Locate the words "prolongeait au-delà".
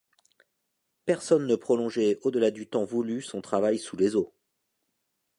1.55-2.49